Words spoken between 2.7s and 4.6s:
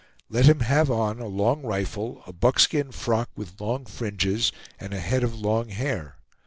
frock with long fringes,